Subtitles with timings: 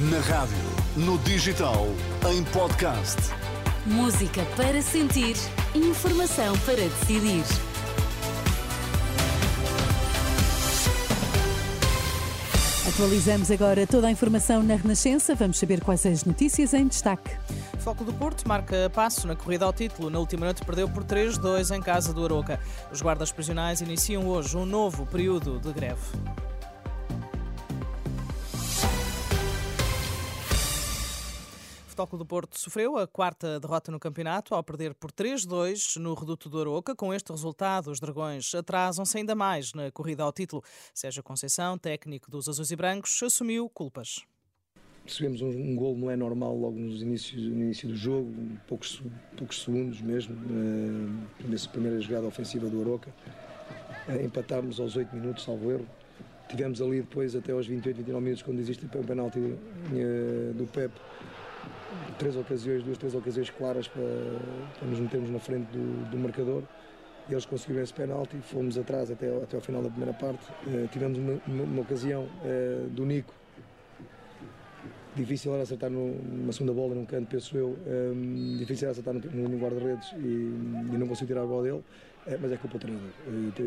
[0.00, 0.56] Na rádio,
[0.96, 1.88] no digital,
[2.30, 3.16] em podcast.
[3.84, 5.34] Música para sentir,
[5.74, 7.42] informação para decidir.
[12.88, 15.34] Atualizamos agora toda a informação na Renascença.
[15.34, 17.32] Vamos saber quais as notícias em destaque.
[17.80, 20.10] Foco do Porto marca passo na corrida ao título.
[20.10, 22.60] Na última noite perdeu por 3-2 em casa do Aroca.
[22.92, 25.98] Os guardas prisionais iniciam hoje um novo período de greve.
[32.06, 36.48] Futebol do Porto sofreu a quarta derrota no campeonato ao perder por 3-2 no reduto
[36.48, 36.94] do Aroca.
[36.94, 40.62] Com este resultado, os Dragões atrasam-se ainda mais na corrida ao título.
[40.94, 44.24] Sérgio Conceição, técnico dos Azuis e Brancos, assumiu culpas.
[45.04, 48.32] Recebemos um, um gol não é normal logo nos inícios, no início do jogo,
[48.68, 49.02] poucos,
[49.36, 53.12] poucos segundos mesmo, uh, nessa primeira jogada ofensiva do Aroca.
[54.08, 55.86] Uh, empatámos aos 8 minutos, salvo erro.
[56.48, 60.92] Tivemos ali depois até aos 28, 29 minutos, quando existe o penalti uh, do Pep,
[62.18, 64.02] três ocasiões, duas, três ocasiões claras para,
[64.78, 66.62] para nos metermos na frente do, do marcador.
[67.28, 70.44] E eles conseguiram esse penalti, fomos atrás até, até ao final da primeira parte.
[70.66, 73.34] Uh, tivemos uma, uma, uma ocasião uh, do Nico,
[75.18, 79.14] difícil era acertar numa segunda bola num canto, penso eu, um, eh, difícil era acertar
[79.14, 81.84] no, no guarda-redes e, e, não consigo tirar a bola dele,
[82.28, 83.10] uh, mas é culpa do treinador.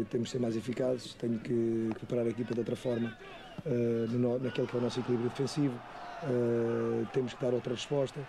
[0.09, 3.17] temos de ser mais eficazes, tenho que, preparar a equipa de outra forma,
[4.09, 5.77] no, naquele que é o nosso equilíbrio defensivo
[6.23, 8.19] uh, temos que dar outra resposta.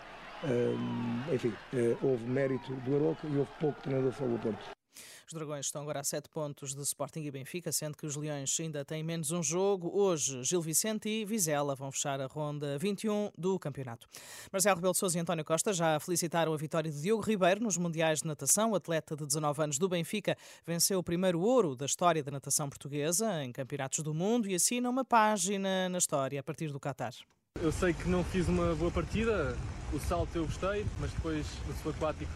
[0.44, 4.81] Uh, enfim, uh, houve mérito do Aroca e houve pouco treinador do Porto.
[5.26, 8.54] Os Dragões estão agora a 7 pontos de Sporting e Benfica, sendo que os Leões
[8.60, 9.90] ainda têm menos um jogo.
[9.94, 14.06] Hoje, Gil Vicente e Vizela vão fechar a ronda 21 do campeonato.
[14.52, 18.20] Marcelo Rebelo Sousa e António Costa já felicitaram a vitória de Diogo Ribeiro nos Mundiais
[18.20, 18.72] de Natação.
[18.72, 22.68] O atleta de 19 anos do Benfica venceu o primeiro ouro da história da natação
[22.68, 27.14] portuguesa em campeonatos do mundo e assina uma página na história a partir do Qatar.
[27.60, 29.56] Eu sei que não fiz uma boa partida,
[29.92, 32.32] o salto eu gostei, mas depois no subaquático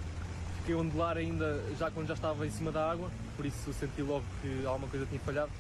[0.67, 4.03] fiquei a ondular ainda já quando já estava em cima da água, por isso senti
[4.03, 5.53] logo que alguma coisa tinha falhado.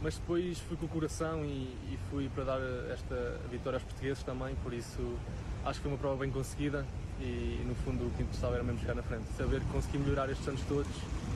[0.00, 2.60] Mas depois fui com o coração e, e fui para dar
[2.90, 5.18] esta vitória aos portugueses também, por isso
[5.62, 6.86] acho que foi uma prova bem conseguida
[7.20, 9.24] e no fundo o que interessava era mesmo chegar na frente.
[9.36, 10.92] Saber que consegui melhorar estes anos todos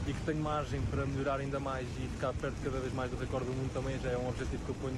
[0.07, 3.19] e que tenho margem para melhorar ainda mais e ficar perto cada vez mais do
[3.19, 4.97] recorde do mundo também já é um objetivo que eu ponho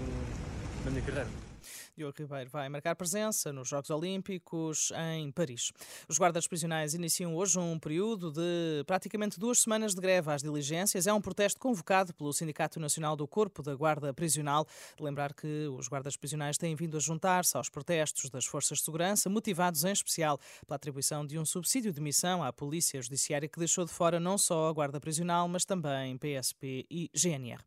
[0.84, 1.51] na minha carreira.
[1.96, 5.72] Diogo Ribeiro vai marcar presença nos Jogos Olímpicos em Paris.
[6.08, 11.06] Os guardas prisionais iniciam hoje um período de praticamente duas semanas de greve às diligências.
[11.06, 14.66] É um protesto convocado pelo Sindicato Nacional do Corpo da Guarda Prisional.
[14.98, 19.28] Lembrar que os guardas prisionais têm vindo a juntar-se aos protestos das forças de segurança,
[19.28, 23.84] motivados em especial pela atribuição de um subsídio de missão à Polícia Judiciária que deixou
[23.84, 27.62] de fora não só a Guarda Prisional, mas também PSP e GNR.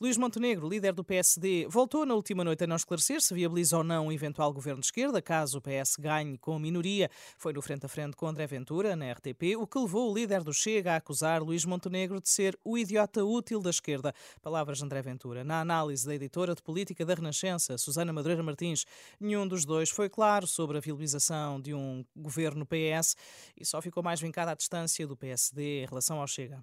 [0.00, 3.82] Luís Montenegro, líder do PSD, voltou na última noite a não esclarecer se viabiliza ou
[3.84, 7.10] não um eventual governo de esquerda, caso o PS ganhe com minoria.
[7.38, 10.44] Foi no frente a frente com André Ventura, na RTP, o que levou o líder
[10.44, 14.14] do Chega a acusar Luís Montenegro de ser o idiota útil da esquerda.
[14.42, 15.42] Palavras de André Ventura.
[15.42, 18.84] Na análise da editora de política da Renascença, Susana Madureira Martins,
[19.18, 23.16] nenhum dos dois foi claro sobre a viabilização de um governo PS
[23.56, 26.62] e só ficou mais vincada à distância do PSD em relação ao Chega.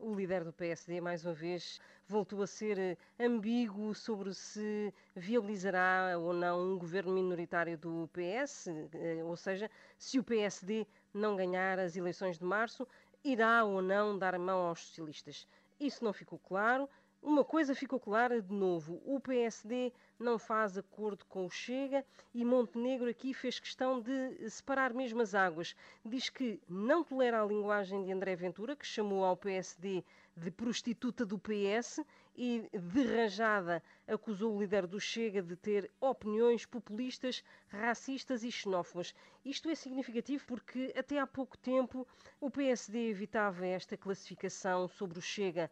[0.00, 6.16] O líder do PSD, mais uma vez, voltou a ser eh, ambíguo sobre se viabilizará
[6.16, 11.80] ou não um governo minoritário do PS, eh, ou seja, se o PSD não ganhar
[11.80, 12.86] as eleições de março,
[13.24, 15.48] irá ou não dar mão aos socialistas.
[15.80, 16.88] Isso não ficou claro.
[17.20, 22.44] Uma coisa ficou clara de novo: o PSD não faz acordo com o Chega e
[22.44, 25.74] Montenegro aqui fez questão de separar mesmo as águas.
[26.04, 30.04] Diz que não tolera a linguagem de André Ventura, que chamou ao PSD
[30.36, 32.00] de prostituta do PS
[32.38, 39.12] e de rajada acusou o líder do Chega de ter opiniões populistas, racistas e xenófobas.
[39.44, 42.06] Isto é significativo porque até há pouco tempo
[42.40, 45.68] o PSD evitava esta classificação sobre o Chega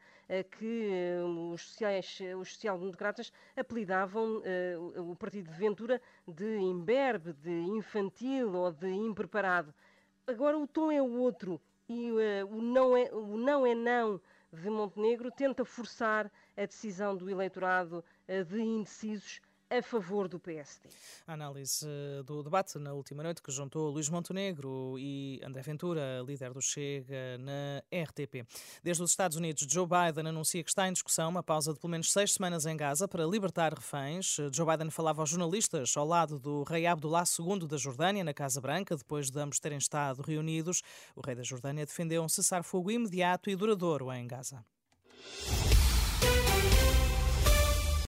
[0.58, 1.22] que eh,
[1.52, 4.42] os, sociais, os social-democratas apelidavam
[4.96, 9.72] o partido de Ventura de imberbe, de infantil ou de impreparado.
[10.26, 12.16] Agora o tom é o outro e uh,
[12.50, 14.20] o, não é, o não é não
[14.60, 20.88] de Montenegro tenta forçar a decisão do eleitorado uh, de indecisos a favor do PSD.
[21.26, 26.22] A análise eh, do debate na última noite que juntou Luís Montenegro e André Ventura,
[26.24, 28.46] líder do Chega, na RTP.
[28.82, 31.90] Desde os Estados Unidos, Joe Biden anuncia que está em discussão uma pausa de pelo
[31.90, 34.36] menos seis semanas em Gaza para libertar reféns.
[34.52, 38.60] Joe Biden falava aos jornalistas ao lado do rei Abdullah II da Jordânia, na Casa
[38.60, 40.82] Branca, depois de ambos terem estado reunidos.
[41.14, 44.64] O rei da Jordânia defendeu um cessar-fogo imediato e duradouro em Gaza.